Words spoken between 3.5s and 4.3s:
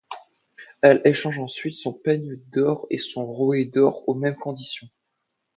d'or aux